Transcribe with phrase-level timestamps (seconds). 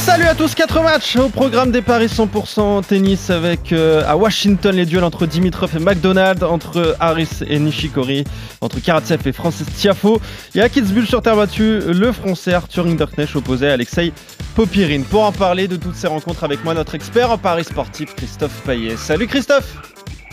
[0.00, 4.74] Salut à tous, 4 matchs au programme des paris 100% tennis avec euh, à Washington
[4.74, 8.24] les duels entre Dimitrov et McDonald, entre Harris et Nishikori,
[8.62, 10.18] entre Karatsev et Francis Tiafo.
[10.54, 14.14] Et à Kitzbühel sur terre battue, le français Arthur Hinderknecht opposé à Alexei
[14.56, 15.04] Popirine.
[15.04, 18.58] Pour en parler de toutes ces rencontres avec moi, notre expert en paris sportif Christophe
[18.64, 18.96] Payet.
[18.96, 19.76] Salut Christophe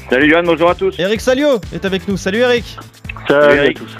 [0.09, 0.95] Salut Johan, bonjour à tous.
[0.97, 2.15] Eric Salio est avec nous.
[2.15, 2.77] Salut Eric
[3.27, 3.97] Salut, à tous.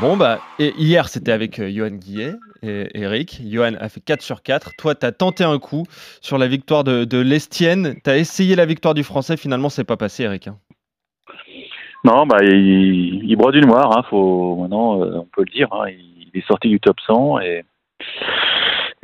[0.00, 2.32] Bon bah, et hier c'était avec euh, Johan Guillet
[2.62, 3.42] et Eric.
[3.44, 4.72] Johan a fait 4 sur 4.
[4.78, 5.84] Toi, tu as tenté un coup
[6.22, 7.96] sur la victoire de, l'Estienne.
[8.02, 9.36] Tu as essayé la victoire du Français.
[9.36, 10.48] Finalement, c'est pas passé, Eric.
[10.48, 10.56] hein.
[12.04, 15.68] Non, bah, il, broie du noir, hein, faut, maintenant, euh, on peut le dire.
[15.72, 17.64] hein, il est sorti du top 100 et,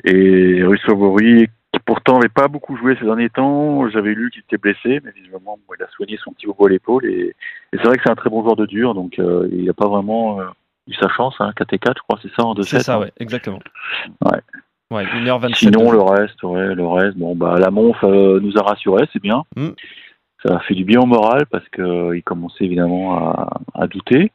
[0.05, 4.41] et Russo Vori, qui pourtant n'avait pas beaucoup joué ces derniers temps, j'avais lu qu'il
[4.41, 7.35] était blessé, mais visiblement, il a soigné son petit bobo à l'épaule et,
[7.73, 9.88] c'est vrai que c'est un très bon joueur de dur, donc euh, il n'a pas
[9.88, 10.45] vraiment euh,
[10.87, 12.98] eu sa chance, hein, 4 et 4, je crois, c'est ça, en 2 C'est ça,
[12.98, 13.60] ouais, exactement.
[14.24, 14.40] Ouais.
[14.90, 15.54] Ouais, 1h27.
[15.54, 19.23] Sinon, le reste, ouais, le reste, bon, bah, la Monf euh, nous a rassurés, c'est
[19.23, 19.42] bien.
[19.57, 19.70] Mm.
[20.45, 24.30] Ça a fait du bien au moral parce qu'il commençait évidemment à, à douter.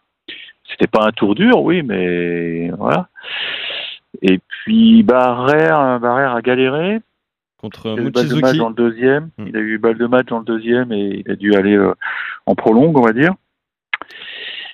[0.69, 3.07] C'était pas un tour dur, oui, mais voilà.
[4.21, 6.99] Et puis Barrère, Barrère a galéré.
[7.57, 9.29] contre Il a eu balle de match dans le deuxième.
[9.37, 9.45] Mm.
[9.47, 11.93] Il a eu balle de match dans le deuxième et il a dû aller euh,
[12.45, 13.33] en prolongue, on va dire.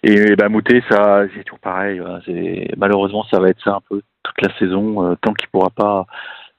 [0.03, 1.99] Et bah, Moutet, ça, c'est toujours pareil.
[1.99, 5.03] voilà, c'est- malheureusement, ça va être ça un peu toute la saison.
[5.11, 6.05] euh, tant qu'il pourra pas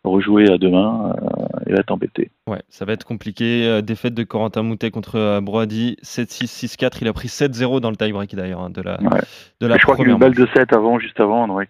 [0.05, 2.31] rejouer à demain, euh, il va être embêté.
[2.47, 3.67] Ouais, ça va être compliqué.
[3.67, 5.97] Euh, défaite de Corentin Moutet contre Broady.
[6.03, 6.99] 7-6, 6-4.
[7.03, 9.21] Il a pris 7-0 dans le tie-break d'ailleurs hein, de la, Ouais.
[9.61, 11.47] de la je crois qu'il a une balle de 7 avant, juste avant.
[11.47, 11.69] donc, ouais,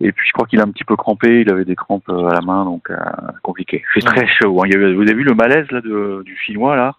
[0.00, 2.34] Et puis je crois qu'il a un petit peu crampé, il avait des crampes à
[2.34, 2.96] la main, donc euh,
[3.42, 3.82] compliqué.
[3.96, 4.02] Ouais.
[4.02, 4.62] très chaud.
[4.62, 4.68] hein.
[4.68, 6.92] Vous avez vu le malaise là, de, du Chinois là?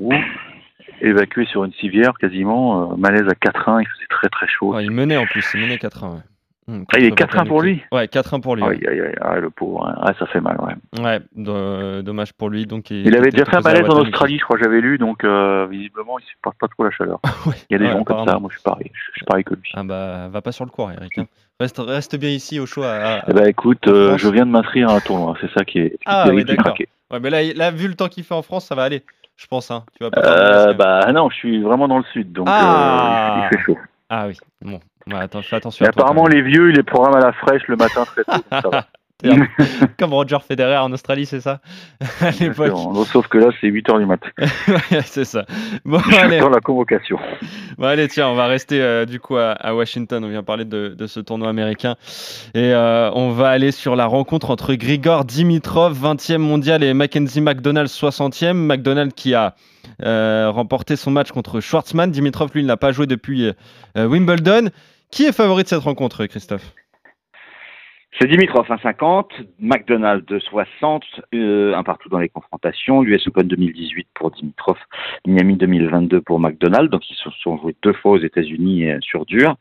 [0.00, 0.12] Ouh.
[1.00, 4.78] Évacué sur une civière quasiment, euh, malaise à 4-1, il faisait très très chaud.
[4.80, 5.44] Il menait en plus.
[5.54, 6.14] Il menait 4-1.
[6.14, 6.18] Ouais.
[6.70, 8.62] Hum, Ah, il est contre 4-1 pour lui Ouais, 4-1 pour lui.
[8.62, 9.96] Aïe, aïe, aïe, ah, le pauvre, hein.
[10.02, 10.58] Ah, ça fait mal.
[10.60, 11.02] Ouais.
[11.02, 12.66] Ouais, do- dommage pour lui.
[12.66, 14.00] Donc, Il avait déjà fait un malaise en.
[14.00, 17.20] Australie, je crois, j'avais lu, donc euh, visiblement il ne supporte pas trop la chaleur.
[17.46, 19.24] Ouais, Il y a des ouais, gens comme ça, moi je suis pareil, je suis
[19.24, 19.70] pareil que lui.
[19.74, 21.16] Ah bah, va pas sur le court, Eric.
[21.16, 21.24] hein.
[21.58, 22.66] Reste, reste bien ici au.
[22.82, 22.86] À,
[23.20, 25.78] à- Eh ben écoute, euh, je viens de m'inscrire à un tournoi, c'est ça qui
[25.78, 26.64] est, qui Ah est- oui, d'accord.
[26.66, 26.88] craqué.
[27.10, 29.02] Ouais, mais là, là, vu le temps qu'il fait en France, ça va aller.
[29.38, 29.70] Je pense.
[29.70, 29.84] Hein.
[29.96, 33.44] Tu vas pas Euh, bah non, je suis vraiment dans le sud, donc Ah.
[33.44, 33.78] euh, il fait chaud.
[34.10, 34.36] Ah oui.
[34.62, 35.84] Bon, ouais, attends, fais attention.
[35.84, 38.24] Mais à toi, apparemment, les vieux, ils les programment à la fraîche le matin très
[38.24, 38.84] tôt, ça va.
[39.98, 41.60] Comme Roger Federer en Australie, c'est ça
[42.20, 42.68] À l'époque.
[42.68, 44.32] Non, Sauf que là, c'est 8h du.
[44.68, 45.44] Ouais, c'est ça.
[45.84, 46.38] Bon, allez.
[46.38, 47.18] Dans la convocation.
[47.78, 50.24] Bon, allez, tiens, on va rester euh, du coup à, à Washington.
[50.24, 51.96] On vient parler de, de ce tournoi américain.
[52.54, 57.40] Et euh, on va aller sur la rencontre entre Grigor Dimitrov, 20e mondial, et Mackenzie
[57.40, 58.52] McDonald, 60e.
[58.52, 59.56] McDonald qui a
[60.04, 62.12] euh, remporté son match contre Schwartzmann.
[62.12, 63.50] Dimitrov, lui, il n'a pas joué depuis
[63.96, 64.70] Wimbledon.
[65.10, 66.72] Qui est favori de cette rencontre, Christophe?
[68.12, 71.02] C'est Dimitrov 1,50, McDonald 2,60,
[71.34, 74.78] euh, un partout dans les confrontations, US Open 2018 pour Dimitrov,
[75.26, 79.26] Miami 2022 pour McDonald, donc ils se sont joués deux fois aux États-Unis euh, sur
[79.26, 79.56] dur.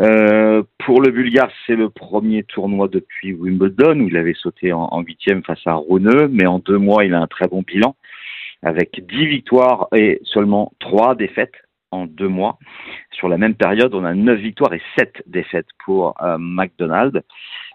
[0.00, 5.00] Euh, pour le Bulgare, c'est le premier tournoi depuis Wimbledon où il avait sauté en,
[5.02, 7.96] huitième face à Runeux, mais en deux mois, il a un très bon bilan
[8.62, 11.56] avec 10 victoires et seulement trois défaites
[11.90, 12.58] en deux mois.
[13.10, 17.22] Sur la même période, on a 9 victoires et 7 défaites pour euh, McDonald,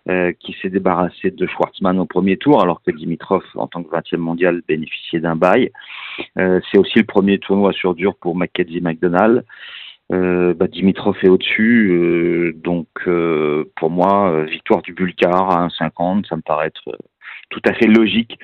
[0.10, 3.94] euh, qui s'est débarrassé de Schwartzmann au premier tour, alors que Dimitrov, en tant que
[3.94, 5.70] 20e mondial, bénéficiait d'un bail.
[6.38, 9.44] Euh, c'est aussi le premier tournoi sur dur pour Mackenzie McDonald.
[10.14, 12.88] Euh, bah, Dimitrov est au-dessus, donc
[13.76, 16.98] pour moi, victoire du Bulgare à 1,50, ça me paraît être
[17.50, 18.40] tout à fait logique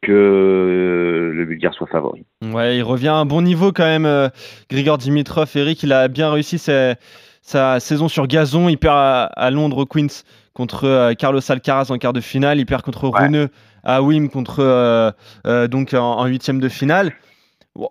[0.00, 2.24] que le Bulgare soit favori.
[2.42, 4.30] Ouais, il revient à un bon niveau quand même,
[4.70, 5.50] Grigor Dimitrov.
[5.56, 6.94] Eric, il a bien réussi sa,
[7.42, 8.70] sa saison sur gazon.
[8.70, 12.58] Il perd à, à Londres au Queens contre euh, Carlos Alcaraz en quart de finale.
[12.58, 13.26] Il perd contre Ouais.
[13.26, 13.48] Runeux
[13.84, 15.10] à Wim contre euh,
[15.46, 17.12] euh, donc en, huitième de finale.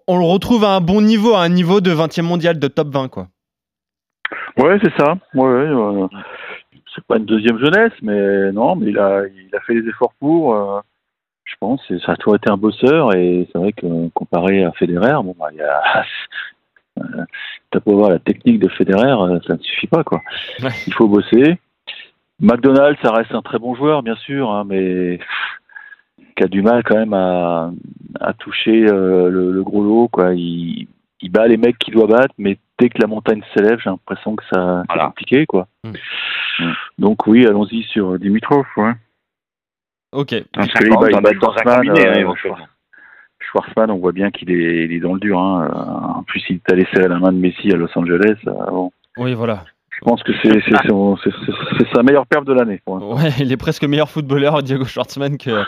[0.08, 2.90] On le retrouve à un bon niveau, à un niveau de 20e mondial, de top
[2.90, 3.28] 20 quoi.
[4.58, 5.16] Ouais, c'est ça.
[5.34, 6.08] Ouais, ouais,
[6.94, 10.14] c'est pas une deuxième jeunesse, mais non, mais il a, il a fait les efforts
[10.20, 10.56] pour.
[10.56, 10.80] euh,
[11.46, 14.72] je pense, et ça a toujours été un bosseur, et c'est vrai que comparé à
[14.74, 16.06] Federer, bon, bah, il y a,
[17.72, 20.22] t'as beau la technique de Federer, ça ne suffit pas, quoi.
[20.62, 20.70] Ouais.
[20.88, 21.60] Il faut bosser.
[22.42, 25.20] McDonald, ça reste un très bon joueur, bien sûr, hein, mais
[26.36, 27.72] qui a du mal quand même à,
[28.20, 30.34] à toucher euh, le, le gros lot, quoi.
[30.34, 30.88] Il,
[31.22, 34.36] il bat les mecs qu'il doit battre, mais dès que la montagne s'élève, j'ai l'impression
[34.36, 35.06] que ça c'est Voilà.
[35.08, 35.68] compliqué, quoi.
[35.84, 35.92] Hmm.
[36.60, 36.74] Hmm.
[36.98, 38.94] Donc oui, allons-y sur Dimitrov, ouais.
[40.14, 40.34] Ok.
[40.54, 42.34] Parce que 50, là, il bat Schwarzman, combiné, euh.
[43.40, 45.40] Schwarzman, on voit bien qu'il est, il est dans le dur.
[45.40, 45.70] Hein.
[45.72, 48.36] Euh, En plus, il t'a laissé la main de Messi à Los Angeles.
[48.48, 48.92] euh, bon.
[49.18, 49.64] Oui, voilà.
[50.04, 52.82] Je pense que c'est sa meilleure perf de l'année.
[52.88, 55.64] Ouais, il est presque meilleur footballeur, Diego Schwartzmann, que,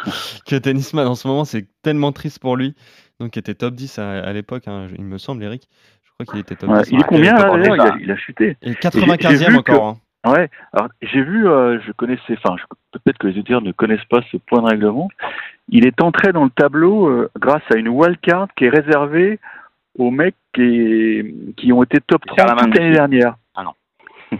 [0.47, 1.45] que tennisman en ce moment.
[1.45, 2.73] C'est tellement triste pour lui.
[3.19, 5.67] Donc, il était top 10 à, à l'époque, hein, il me semble, Eric.
[6.03, 6.89] Je crois qu'il était top Ouais, 10.
[6.93, 8.57] il est combien là il, a- il a chuté.
[8.63, 9.87] Et j'ai 95e vu encore.
[9.87, 9.97] hein.
[10.31, 10.49] Ouais.
[10.71, 12.55] Alors j'ai vu, euh, je connaissais, enfin
[12.93, 15.09] peut-être que les auditeurs ne connaissent pas ce point de règlement.
[15.67, 19.39] Il est entré dans le tableau euh, grâce à une wildcard qui est réservée
[19.99, 22.93] aux mecs qui, qui ont été top C'est à la 30 main de toute l'année
[22.95, 23.35] dernière.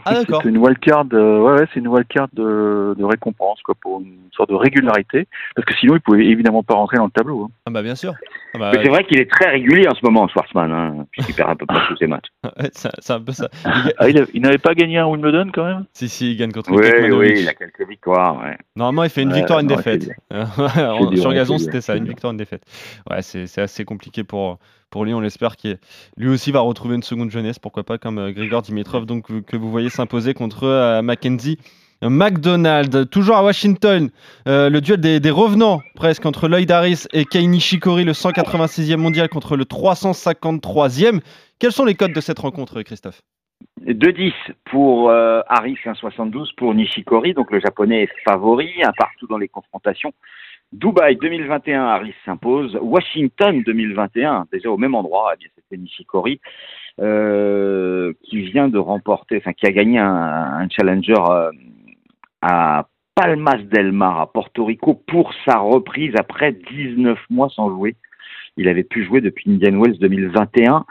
[0.06, 0.42] Ah, d'accord.
[0.44, 4.18] C'est une wildcard, euh, ouais, ouais, c'est une wildcard de, de récompense, quoi, pour une
[4.36, 5.28] sorte de régularité.
[5.56, 7.44] Parce que sinon, il pouvait évidemment pas rentrer dans le tableau.
[7.46, 7.50] hein.
[7.66, 8.14] Ah, bah, bien sûr.
[8.56, 11.34] Ah, bah, Mais c'est vrai qu'il est très régulier en ce moment, Schwarzman, hein, puisqu'il
[11.36, 12.28] perd un peu plus tous ses matchs.
[12.44, 13.50] ouais, c'est un peu ça.
[13.66, 15.86] Il ga- Ah, il, a- il n'avait pas gagné un Wimbledon quand même?
[15.94, 17.32] Si, si, il gagne contre Oui, Kekmanovic.
[17.36, 18.40] oui, il a quelques victoires.
[18.42, 18.58] Ouais.
[18.76, 20.10] Normalement, il fait une Ouais, victoire et une non, défaite.
[21.16, 22.64] Sur gazon, c'était ça, une victoire, une défaite.
[23.10, 24.60] Ouais, c'est c'est assez compliqué pour,
[24.94, 25.14] pour lui.
[25.14, 25.80] On l'espère qu'il
[26.16, 29.42] lui aussi va retrouver une seconde jeunesse, pourquoi pas, comme euh, Grigor Dimitrov, donc, que-
[29.42, 31.58] que vous voyez s'imposer contre euh, Mackenzie.
[32.02, 34.10] McDonald, toujours à Washington,
[34.48, 39.30] euh, le duel des, revenants presque entre Lloyd Harris et Kei Nishikori, le 186e mondial
[39.30, 41.22] contre le 353e.
[41.60, 43.22] Quels sont les codes de cette rencontre, Christophe?
[43.88, 44.34] 2-10
[44.66, 50.12] pour euh, Harris, 1,72 pour Nishikori, donc le japonais est favori, partout dans les confrontations.
[50.74, 52.78] Dubaï 2021, Harris s'impose.
[52.82, 56.42] Washington 2021, déjà au même endroit, eh c'était Nishikori,
[57.00, 61.52] euh, qui vient de remporter, enfin qui a gagné un, un challenger euh,
[62.42, 67.96] à Palmas del Mar, à Porto Rico, pour sa reprise après 19 mois sans jouer.
[68.58, 70.86] Il avait pu jouer depuis Indian Wells 2021.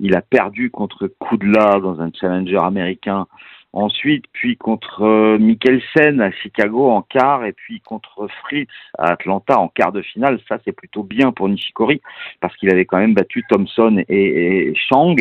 [0.00, 3.26] Il a perdu contre Kudla dans un challenger américain
[3.72, 9.58] ensuite, puis contre euh, Mikkelsen à Chicago en quart, et puis contre Fritz à Atlanta
[9.58, 10.40] en quart de finale.
[10.48, 12.00] Ça, c'est plutôt bien pour Nishikori,
[12.40, 15.16] parce qu'il avait quand même battu Thompson et, et Chang.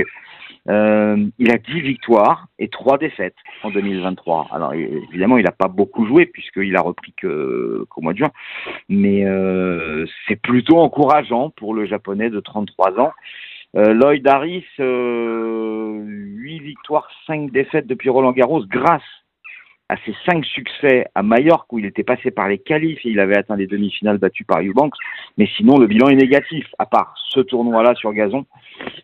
[0.70, 4.50] Euh, il a 10 victoires et 3 défaites en 2023.
[4.52, 8.32] Alors évidemment, il n'a pas beaucoup joué puisqu'il a repris qu'au mois de juin,
[8.90, 13.14] mais euh, c'est plutôt encourageant pour le japonais de 33 ans.
[13.76, 19.04] Euh, Lloyd Harris, euh, 8 victoires, 5 défaites depuis Roland Garros grâce
[19.90, 23.20] à ses 5 succès à Majorque où il était passé par les qualifs et il
[23.20, 24.96] avait atteint les demi-finales battues par Eubanks.
[25.38, 28.46] Mais sinon, le bilan est négatif, à part ce tournoi-là sur gazon.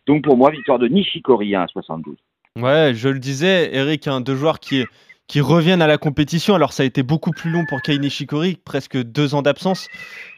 [0.07, 2.15] Donc pour moi, victoire de Nishikori hein, à 72.
[2.59, 4.85] Ouais, je le disais, Eric, hein, deux joueurs qui,
[5.33, 6.53] qui reviennent à la compétition.
[6.53, 9.89] Alors, ça a été beaucoup plus long pour Kei Nishikori, presque deux ans d'absence.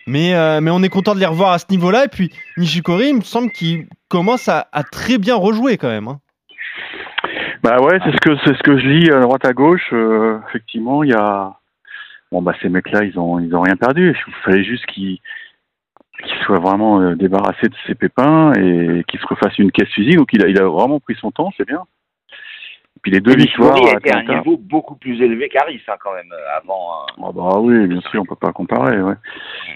[0.08, 2.06] Mais, euh, mais on est content de les revoir à ce niveau-là.
[2.06, 6.08] Et puis, Nishikori, il me semble qu'il commence à, très bien rejouer quand même.
[6.08, 6.22] hein.
[7.62, 9.90] Bah ouais, c'est ce que c'est ce que je lis à droite à gauche.
[9.92, 11.52] euh, effectivement, il y a
[12.32, 14.16] bon bah ces mecs-là, ils ont ils ont rien perdu.
[14.28, 15.18] Il fallait juste qu'ils
[16.26, 20.16] qu'ils soient vraiment euh, débarrassés de ces pépins et qu'ils se refassent une caisse physique.
[20.16, 21.82] Donc il a il a vraiment pris son temps, c'est bien.
[22.98, 25.82] Et puis les deux victoires Nishikori à était à un niveau beaucoup plus élevé qu'Harris
[25.88, 26.92] hein, quand même euh, avant.
[26.94, 27.14] hein.
[27.24, 29.16] Ah bah oui, bien sûr, on peut pas comparer, ouais.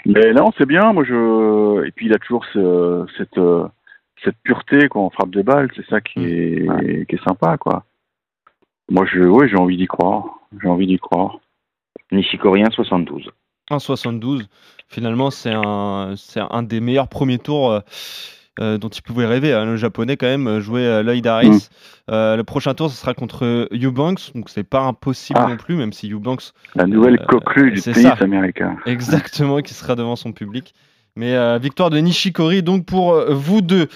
[0.06, 3.68] Mais là, on sait bien, moi je et puis il a toujours ce, cette euh,
[4.24, 7.84] cette pureté quand on frappe des balles, c'est ça qui est qui est sympa quoi.
[8.90, 10.40] Moi je ouais, j'ai envie d'y croire.
[10.62, 11.38] J'ai envie d'y croire.
[12.12, 13.30] Nishikori 1,72.
[13.70, 14.48] 1,72.
[14.88, 17.80] Finalement, c'est un, c'est un des meilleurs premiers tours euh,
[18.60, 19.54] euh, dont il pouvait rêver.
[19.54, 19.66] hein.
[19.66, 21.70] Le japonais, quand même, euh, jouer euh, Lloyd Harris.
[22.10, 24.32] Euh, le prochain tour, ce sera contre Eubanks.
[24.36, 25.48] Donc, c'est pas impossible Ah.
[25.50, 28.14] non plus, même si Eubanks La nouvelle coqueluche du tennis ça.
[28.20, 28.78] américain.
[28.86, 30.74] Exactement, qui sera devant son public.
[31.16, 33.88] Mais victoire de Nishikori, donc pour vous deux.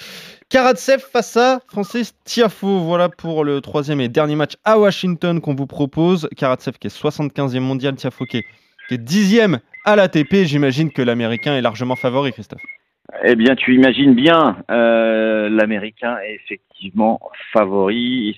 [0.50, 2.80] Karatsev face à Francis Tiafo.
[2.80, 6.28] Voilà pour le troisième et dernier match à Washington qu'on vous propose.
[6.36, 8.44] Karatsev qui est 75e mondial, Tiafo qui est,
[8.90, 10.44] qui est 10e à l'ATP.
[10.44, 12.62] J'imagine que l'Américain est largement favori, Christophe.
[13.22, 17.20] Eh bien, tu imagines bien, euh, l'Américain est effectivement
[17.52, 18.38] favori.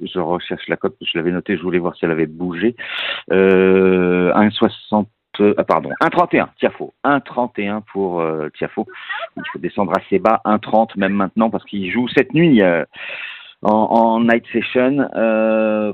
[0.00, 2.74] Je recherche la cote, je l'avais noté, je voulais voir si elle avait bougé.
[3.32, 5.06] Euh, 1,60,
[5.56, 6.94] ah, pardon, 1,31, Tiafo.
[7.04, 8.86] 1,31 pour euh, Tiafo.
[9.36, 12.84] Il faut descendre assez bas, 1,30 même maintenant, parce qu'il joue cette nuit euh,
[13.62, 15.08] en, night session.
[15.14, 15.92] Euh,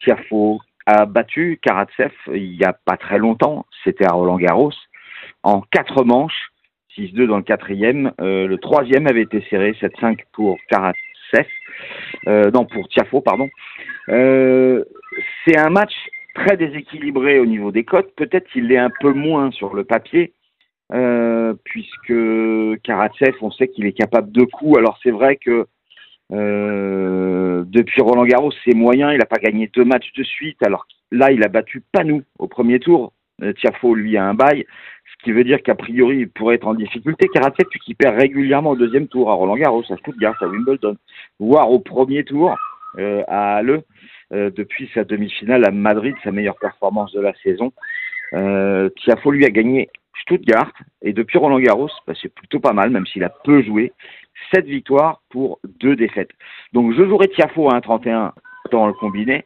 [0.00, 4.72] Tiafo a battu Karatsev il n'y a pas très longtemps, c'était à Roland Garros,
[5.42, 6.52] en quatre manches.
[6.96, 8.12] 6-2 dans le quatrième.
[8.20, 10.56] Euh, le troisième avait été serré, 7-5 pour.
[12.28, 13.48] Euh, non, pour Tiafo, pardon.
[14.08, 14.84] Euh,
[15.44, 15.92] c'est un match
[16.34, 18.14] très déséquilibré au niveau des cotes.
[18.16, 20.32] Peut-être qu'il l'est un peu moins sur le papier,
[21.64, 24.78] puisque Karatsev, on sait qu'il est capable de coups.
[24.78, 25.66] Alors c'est vrai que
[26.30, 29.12] depuis Roland Garros, c'est moyen.
[29.12, 30.62] Il n'a pas gagné deux matchs de suite.
[30.62, 33.12] Alors là, il a battu Panou au premier tour.
[33.42, 34.64] Euh, Tiafo, lui, a un bail.
[35.04, 37.28] Ce qui veut dire qu'a priori, il pourrait être en difficulté.
[37.28, 40.96] Karatsev, puis qu'il perd régulièrement au deuxième tour à Roland Garros, à Stuttgart, à Wimbledon,
[41.38, 42.56] voire au premier tour
[42.98, 43.82] euh, à Halle,
[44.32, 47.72] euh, depuis sa demi-finale à Madrid, sa meilleure performance de la saison.
[48.32, 49.88] Euh, Tiafo, lui, a gagné
[50.22, 53.92] Stuttgart, et depuis Roland Garros, bah, c'est plutôt pas mal, même s'il a peu joué.
[54.54, 56.30] 7 victoires pour 2 défaites.
[56.72, 58.32] Donc je jouerai Tiafo à 1,31
[58.70, 59.44] dans le combiné,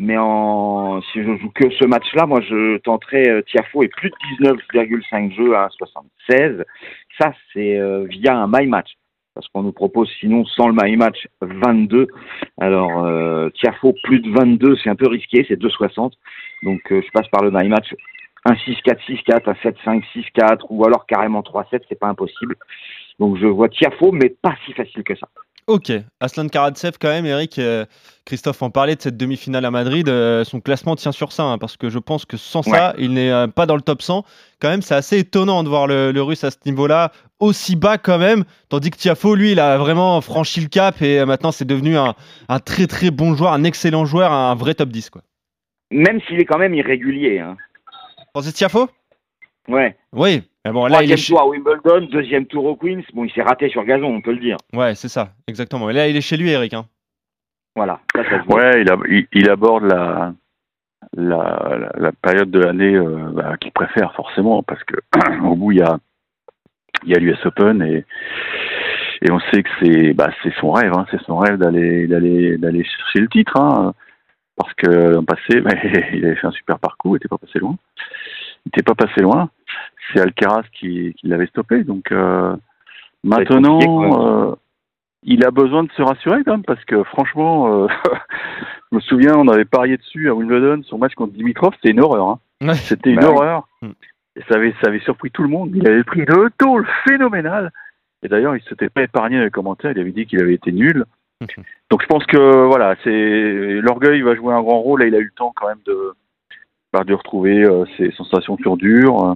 [0.00, 4.08] mais en, si je joue que ce match-là, moi je tenterai euh, Tiafo et plus
[4.08, 6.64] de 19,5 jeux à 1,76.
[7.18, 8.92] Ça, c'est euh, via un my match.
[9.34, 12.08] Parce qu'on nous propose sinon sans le my match 22.
[12.58, 16.12] Alors euh, Tiafo plus de 22, c'est un peu risqué, c'est 2,60.
[16.62, 17.94] Donc euh, je passe par le my match
[18.46, 20.02] un 6-4, 6-4, un 7-5,
[20.34, 22.56] 6-4, ou alors carrément 3-7, c'est pas impossible.
[23.18, 25.28] Donc je vois Tiafo, mais pas si facile que ça.
[25.70, 27.84] Ok, Aslan Karatsev quand même, Eric, euh,
[28.24, 31.58] Christophe en parlait de cette demi-finale à Madrid, euh, son classement tient sur ça, hein,
[31.58, 34.24] parce que je pense que sans ça, il n'est euh, pas dans le top 100.
[34.60, 37.98] Quand même, c'est assez étonnant de voir le, le russe à ce niveau-là, aussi bas
[37.98, 41.66] quand même, tandis que Tiafo, lui, il a vraiment franchi le cap et maintenant c'est
[41.66, 42.16] devenu un,
[42.48, 45.10] un très très bon joueur, un excellent joueur, un vrai top 10.
[45.10, 45.22] Quoi.
[45.92, 47.38] Même s'il est quand même irrégulier.
[47.38, 47.56] Hein.
[48.34, 48.88] Francis Tiafo?
[49.68, 49.96] Ouais.
[50.12, 51.26] Oui, mais bon, là il Troisième est...
[51.26, 53.02] tour à Wimbledon, deuxième tour au Queens.
[53.14, 54.56] Bon, il s'est raté sur gazon, on peut le dire.
[54.72, 55.88] Ouais, c'est ça, exactement.
[55.90, 56.74] Et là il est chez lui, Eric.
[56.74, 56.86] Hein.
[57.76, 58.00] Voilà.
[58.14, 58.42] Ça, ça.
[58.54, 60.34] Ouais, il, a- il, il aborde la,
[61.16, 64.96] la, la, la période de l'année euh, bah, qu'il préfère forcément parce que
[65.44, 65.98] au bout il y a
[67.04, 68.04] il y a l'US Open et
[69.22, 72.56] et on sait que c'est bah, c'est son rêve, hein, c'est son rêve d'aller d'aller
[72.58, 73.94] d'aller chercher le titre, hein,
[74.56, 75.70] parce que l'an passé bah,
[76.12, 77.76] il avait fait un super parcours, il était pas passé loin,
[78.64, 79.50] il était pas passé loin.
[80.12, 82.56] C'est Alcaraz qui, qui l'avait stoppé, donc euh,
[83.24, 84.54] maintenant euh,
[85.22, 87.86] il a besoin de se rassurer quand même parce que franchement, euh,
[88.92, 92.00] je me souviens, on avait parié dessus à Wimbledon, son match contre Dimitrov, c'était une
[92.00, 92.28] horreur.
[92.28, 92.38] hein.
[92.62, 92.74] Ouais.
[92.74, 93.68] C'était une Bah horreur.
[93.82, 93.90] Mm.
[94.36, 95.72] Et ça avait, ça avait surpris tout le monde.
[95.74, 97.72] Il avait pris deux tôles phénoménales.
[98.22, 99.92] Et d'ailleurs, il s'était pas épargné dans les commentaires.
[99.92, 101.04] Il avait dit qu'il avait été nul.
[101.90, 105.00] Donc je pense que voilà, c'est l'orgueil va jouer un grand rôle.
[105.00, 106.14] Là, il a eu le temps quand même de,
[106.92, 109.34] bah, de retrouver euh, ses sensations sur dur.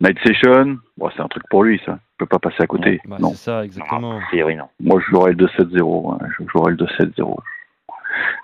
[0.00, 1.98] Night Session, bon, c'est un truc pour lui, ça.
[2.14, 3.00] Il peut pas passer à côté.
[3.06, 3.30] Bah, non.
[3.30, 4.18] c'est ça, exactement.
[4.18, 4.68] a priori, non.
[4.80, 6.12] Moi, je jouerais le 2-7-0.
[6.12, 6.28] ouais.
[6.38, 7.36] Je jouerais le 2-7-0.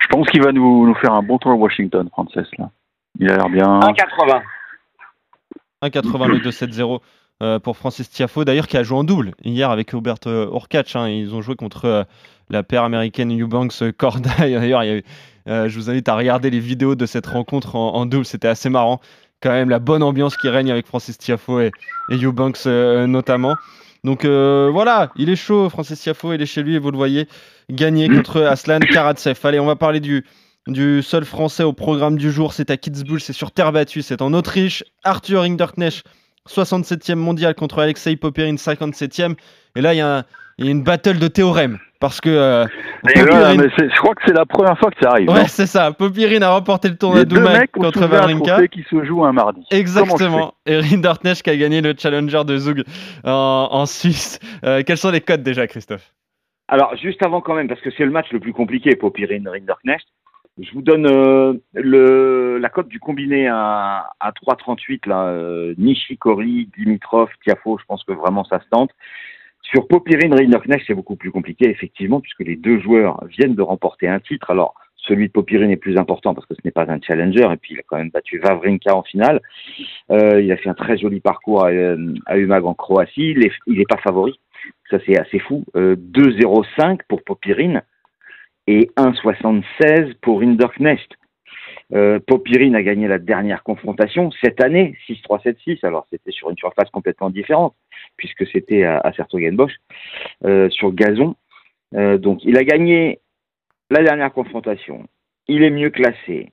[0.01, 2.71] Je pense qu'il va nous, nous faire un bon tour à Washington, Frances, là.
[3.19, 3.81] Il a l'air bien.
[3.81, 4.43] 1,80.
[5.83, 7.01] 1,80 le 2-7-0
[7.43, 10.95] euh, pour Francis Tiafo, d'ailleurs qui a joué en double hier avec Hubert euh, Hurkacz.
[10.97, 11.09] hein.
[11.09, 12.05] Ils ont joué contre euh,
[12.51, 14.29] la paire américaine Eubanks euh, Corday.
[14.39, 15.05] D'ailleurs, il y avait-
[15.49, 18.25] euh, je vous invite à regarder les vidéos de cette rencontre en, double.
[18.25, 19.00] C'était assez marrant.
[19.42, 21.70] Quand même, la bonne ambiance qui règne avec Francis Tiafo et,
[22.11, 23.56] et Eubanks euh, notamment.
[24.04, 26.97] Donc euh, voilà, il est chaud, Francis Tiafo, il est chez lui et vous le
[26.97, 27.28] voyez,
[27.70, 29.38] gagné contre Aslan Karatsev.
[29.44, 30.25] Allez, on va parler du,
[31.02, 32.52] seul français au programme du jour.
[32.52, 34.85] C'est à Kitzbühel, c'est sur terre battue, c'est en Autriche.
[35.04, 36.04] Arthur Hinderknecht,
[36.49, 39.37] 67e mondial contre Alexei Popyrin, 57e.
[39.76, 40.00] Et là, il y,
[40.64, 41.78] y a une battle de théorème.
[42.00, 42.64] Parce que euh,
[43.14, 45.28] voilà, mais je crois que c'est la première fois que ça arrive.
[45.28, 45.92] ouais, c'est ça.
[45.92, 49.04] Popyrin a remporté le tournoi Les de deux Dubaï mecs ont contre trophée qui se
[49.04, 49.62] joue un mardi.
[49.71, 50.54] Exactement.
[50.64, 52.85] Et Rinderknecht qui a gagné le challenger de Zug
[53.25, 54.38] en, en Suisse.
[54.64, 56.14] Euh, quels sont les codes déjà, Christophe?
[56.69, 59.42] Alors, juste avant quand même, parce que c'est le match le plus compliqué pour Pirin
[59.45, 60.07] Rinderknecht,
[60.59, 66.69] je vous donne euh, le, la cote du combiné à, à 3,38, là, euh, Nishikori,
[66.76, 68.90] Dimitrov, Tiafo, je pense que vraiment ça se tente.
[69.71, 74.09] Sur Popirine Rinderknecht, c'est beaucoup plus compliqué, effectivement, puisque les deux joueurs viennent de remporter
[74.09, 74.50] un titre.
[74.50, 77.57] Alors, celui de Popirine est plus important parce que ce n'est pas un challenger, et
[77.57, 79.41] puis il a quand même battu Vavrinka en finale.
[80.11, 83.31] Euh, il a fait un très joli parcours à, euh, à Umag en Croatie.
[83.31, 84.41] Il est, il est pas favori.
[84.91, 85.65] Ça, c'est assez fou.
[85.77, 87.83] Euh, 2,05 pour Popirine
[88.67, 91.17] et 1,76 pour Rinderknecht.
[91.92, 95.85] Euh, Popirine a gagné la dernière confrontation cette année, 6-3, 7-6.
[95.85, 97.75] Alors, c'était sur une surface complètement différente,
[98.16, 99.75] puisque c'était à, à Sertogenbosch,
[100.44, 101.37] euh, sur gazon.
[101.94, 103.20] Euh, donc, il a gagné
[103.90, 105.06] la dernière confrontation.
[105.49, 106.52] Il est mieux classé.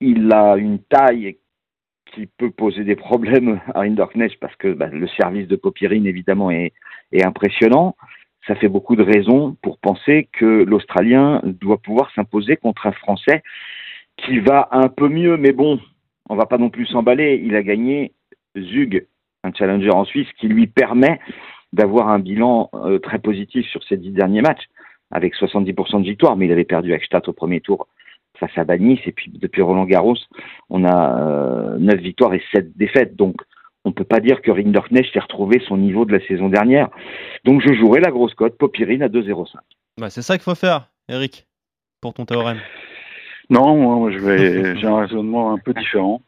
[0.00, 1.36] Il a une taille
[2.14, 6.50] qui peut poser des problèmes à Rinderknecht parce que bah, le service de Popirine, évidemment,
[6.50, 6.72] est
[7.12, 7.94] impressionnant.
[8.46, 13.42] Ça fait beaucoup de raisons pour penser que l'Australien doit pouvoir s'imposer contre un Français
[14.24, 15.80] qui va un peu mieux, mais bon,
[16.28, 17.40] on va pas non plus s'emballer.
[17.44, 18.12] Il a gagné
[18.56, 19.06] Zug,
[19.44, 21.20] un challenger en Suisse, qui lui permet
[21.72, 24.68] d'avoir un bilan euh, très positif sur ses dix derniers matchs,
[25.10, 27.88] avec 70% de victoire, mais il avait perdu avec Stadt au premier tour
[28.38, 30.16] face à Banis, et puis depuis Roland Garros,
[30.70, 33.36] on a euh, 9 victoires et 7 défaites, donc
[33.84, 36.88] on peut pas dire que Rinderknecht ait retrouvé son niveau de la saison dernière.
[37.44, 39.56] Donc je jouerai la grosse cote Popirine à 2,05.
[39.98, 41.46] Bah, c'est ça qu'il faut faire, Eric,
[42.00, 42.58] pour ton théorème.
[43.50, 46.22] Non, moi je vais j'ai un raisonnement un peu différent.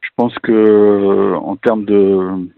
[0.00, 2.48] Je pense que en termes de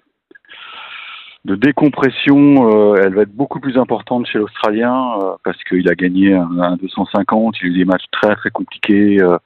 [1.44, 5.94] de décompression, euh, elle va être beaucoup plus importante chez l'Australien euh, parce qu'il a
[5.94, 9.38] gagné un, un 250, il a eu des matchs très très compliqués euh,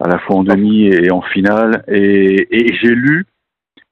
[0.00, 1.84] à la fois en demi et en finale.
[1.86, 3.26] Et, et j'ai lu,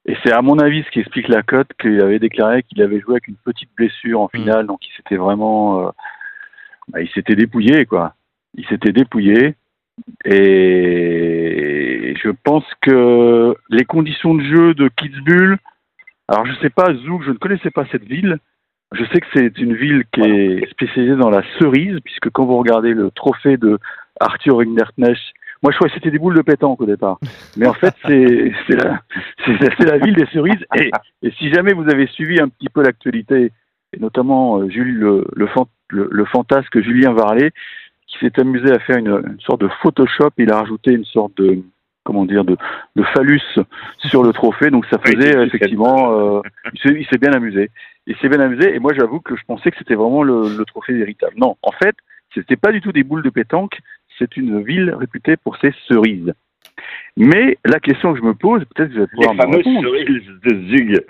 [0.06, 3.00] et c'est à mon avis ce qui explique la cote, qu'il avait déclaré qu'il avait
[3.00, 5.90] joué avec une petite blessure en finale, donc il s'était vraiment, euh,
[6.88, 8.14] bah, il s'était dépouillé quoi.
[8.54, 9.54] Il s'était dépouillé.
[10.24, 15.56] Et je pense que les conditions de jeu de Kitzbühel,
[16.28, 18.38] alors je sais pas, Zouk, je ne connaissais pas cette ville.
[18.92, 22.58] Je sais que c'est une ville qui est spécialisée dans la cerise, puisque quand vous
[22.58, 23.78] regardez le trophée de
[24.18, 25.20] Arthur Rinderknecht,
[25.62, 27.18] moi je croyais que c'était des boules de pétanque au départ.
[27.56, 30.64] Mais en fait, c'est la, ville des cerises.
[30.76, 30.90] Et,
[31.22, 33.52] et si jamais vous avez suivi un petit peu l'actualité,
[33.92, 37.52] et notamment euh, Jules, le, le, fan- le, le fantasque Julien Varlet,
[38.10, 41.36] qui s'est amusé à faire une, une sorte de Photoshop, il a rajouté une sorte
[41.36, 41.58] de
[42.04, 42.56] comment dire de,
[42.96, 43.42] de phallus
[43.98, 46.40] sur le trophée, donc ça faisait effectivement, euh,
[46.84, 47.70] il s'est- bien amusé.
[48.06, 50.64] Il s'est bien amusé, et moi j'avoue que je pensais que c'était vraiment le, le
[50.64, 51.34] trophée véritable.
[51.36, 51.94] Non, en fait,
[52.34, 53.78] c'était pas du tout des boules de pétanque,
[54.18, 56.32] c'est une ville réputée pour ses cerises.
[57.16, 59.56] Mais la question que je me pose, peut-être que vous allez pouvoir Les me fameuses
[59.66, 59.88] répondre.
[59.88, 61.04] cerises de Zug.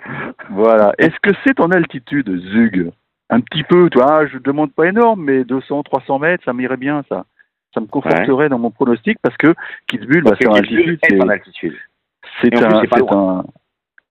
[0.49, 0.93] Voilà.
[0.97, 2.91] Est-ce que c'est en altitude, Zug?
[3.33, 6.77] Un petit peu, tu vois, je demande pas énorme, mais 200, 300 mètres, ça m'irait
[6.77, 7.25] bien, ça.
[7.73, 9.55] Ça me conforterait dans mon pronostic parce que
[9.87, 10.99] Kitzbühel, bah, c'est en altitude.
[11.01, 11.21] est c'est-
[12.63, 13.43] un, c'est un,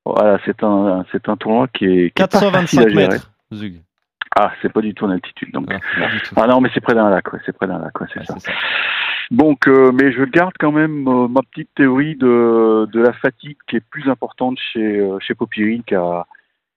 [0.06, 2.94] voilà, c'est un, c'est un tournoi qui est, qui est pas facile à 425 gérer.
[3.08, 3.74] mètres, Zug.
[4.34, 5.66] Ah, c'est pas du tout en altitude, donc.
[5.70, 6.06] Ah.
[6.36, 8.26] Ah non, mais c'est près d'un lac, ouais, c'est près d'un lac, ouais, c'est Ouais,
[8.26, 8.38] ça.
[8.38, 8.52] ça.
[9.30, 13.56] Donc, euh, mais je garde quand même euh, ma petite théorie de, de la fatigue
[13.68, 15.34] qui est plus importante chez, euh, chez
[15.86, 16.26] qu'à.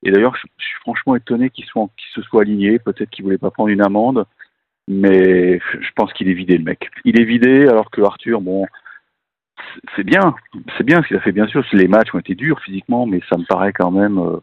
[0.04, 2.80] Et d'ailleurs, je, je suis franchement étonné qu'il soit, qu'il se soit aligné.
[2.80, 4.26] Peut-être qu'il voulait pas prendre une amende,
[4.88, 6.90] mais je pense qu'il est vidé le mec.
[7.06, 8.66] Il est vidé alors que Arthur, bon,
[9.96, 10.36] c'est- bien,
[10.78, 11.32] c'est bien ce qu'il a fait.
[11.32, 14.38] Bien sûr, les matchs ont été durs physiquement, mais ça me paraît quand même euh,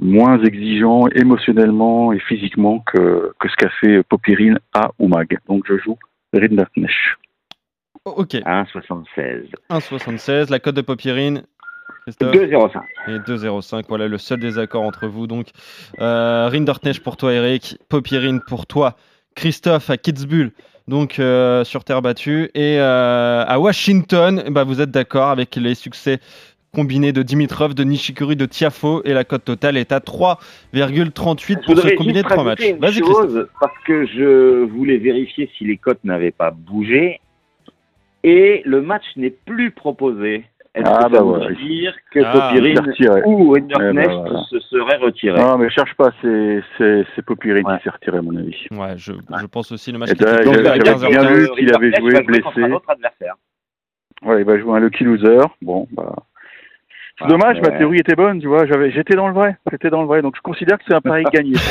[0.00, 5.38] moins exigeant émotionnellement et physiquement que, que ce qu'a fait Popirine à Oumag.
[5.46, 5.98] Donc je joue
[6.32, 6.90] Rinderknecht.
[8.04, 9.44] Ok, 1,76.
[9.70, 11.44] 1,76, la cote de Popirine.
[12.04, 12.82] Christophe 2,05.
[13.08, 15.26] Et 2,05, voilà le seul désaccord entre vous.
[15.26, 15.48] Donc,
[16.00, 17.78] euh, Rinderknecht pour toi, Eric.
[17.88, 18.96] Popirine pour toi,
[19.36, 20.50] Christophe à Kitzbühel,
[20.88, 22.50] donc euh, sur terre battue.
[22.54, 26.18] Et euh, à Washington, ben, vous êtes d'accord avec les succès
[26.74, 29.02] combinés de Dimitrov, de Nishikori, de Tiafo.
[29.04, 32.72] Et la cote totale est à 3,38 pour ce combiné de 3 matchs.
[32.80, 33.48] Vas-y, Christophe.
[33.60, 37.20] parce que je voulais vérifier si les cotes n'avaient pas bougé.
[38.24, 40.44] Et le match n'est plus proposé.
[40.74, 41.54] Est-ce Ah, que ça bah voudrait ouais.
[41.56, 43.22] dire que Ah, Popirine retiré.
[43.26, 44.42] ou Rinderknecht Eh ben, voilà.
[44.48, 47.76] se seraient retirés Non, mais cherche pas, c'est, c'est, c'est Popirine Ouais.
[47.76, 48.66] qui s'est retiré, à mon avis.
[48.70, 50.78] Ouais, je, je pense aussi le match Et qui était d'ailleurs, Donc, à veut j'avais
[50.78, 51.10] dire 15h15.
[51.10, 52.62] bien vu qu'il avait joué blessé.
[52.88, 53.34] adversaire.
[54.22, 55.38] Ouais, il va jouer un lucky loser.
[55.60, 56.14] Bon, bah.
[57.18, 58.64] C'est Ah, dommage, ma théorie était bonne, tu vois.
[58.64, 59.58] J'avais, j'étais dans le vrai.
[59.70, 60.22] J'étais dans le vrai.
[60.22, 61.52] Donc je considère que c'est un pari gagné.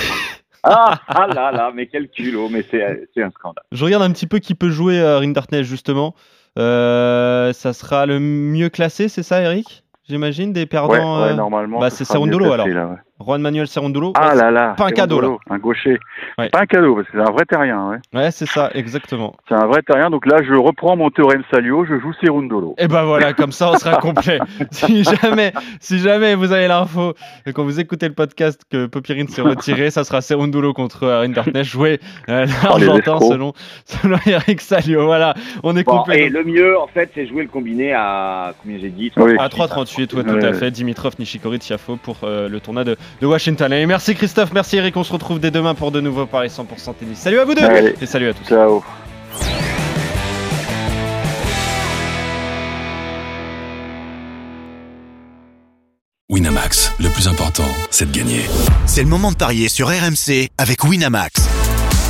[0.63, 3.63] Ah, ah là là, mais quel culot, mais c'est c'est un scandale.
[3.71, 6.13] Je regarde un petit peu qui peut jouer euh, Rinderknecht justement.
[6.59, 9.83] Euh, ça sera le mieux classé, c'est ça, Eric?
[10.09, 11.21] J'imagine des perdants.
[11.23, 11.79] ouais, euh, normalement.
[11.79, 12.67] bah, ce c'est classé, alors.
[12.67, 12.97] là, ouais.
[13.23, 14.13] Juan Manuel Cerundolo.
[14.15, 14.73] Ah Ouais, là là.
[14.77, 15.99] pas un cadeau, Cerundolo, Un gaucher.
[16.37, 16.49] Ouais.
[16.49, 17.97] Pas un cadeau, parce que c'est un vrai terrien, ouais.
[18.13, 19.35] Ouais, c'est ça, exactement.
[19.47, 20.09] C'est un vrai terrien.
[20.09, 21.85] Donc là, je reprends mon théorème Salio.
[21.85, 22.75] Je joue Cerundolo.
[22.77, 24.39] Et ben voilà, comme ça on sera complet.
[24.71, 27.13] si jamais, si jamais vous avez l'info
[27.45, 31.19] et quand vous écoutez le podcast que Popirine s'est retiré, ça sera Cerundolo contre euh,
[31.21, 33.53] Rinderknecht joué euh, l'Argentin selon,
[33.85, 35.05] selon Eric Salio.
[35.05, 36.23] Voilà, on est Bon, complet.
[36.25, 39.35] et le mieux, en fait, c'est jouer le combiné à combien j'ai dit Oui.
[39.39, 40.45] À 3,38, ouais, tout Ouais.
[40.45, 40.71] à fait.
[40.71, 43.71] Dimitrov, Nishikori, Tiafo pour euh, le tournoi de, de Washington.
[43.73, 44.95] Et merci Christophe, merci Eric.
[44.97, 47.17] On se retrouve dès demain pour de nouveaux paris 100% tennis.
[47.19, 47.95] Salut à vous deux Allez.
[48.01, 48.45] et salut à tous.
[48.47, 48.83] Ciao.
[56.29, 58.41] Winamax, le plus important, c'est de gagner.
[58.85, 61.33] C'est le moment de parier sur RMC avec Winamax.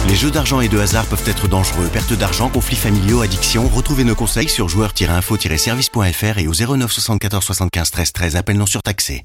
[0.07, 1.87] Les jeux d'argent et de hasard peuvent être dangereux.
[1.91, 3.67] Perte d'argent, conflits familiaux, addiction.
[3.67, 8.35] Retrouvez nos conseils sur joueurs-info-service.fr et au 09 74 75 13 13.
[8.35, 9.19] Appel non surtaxé.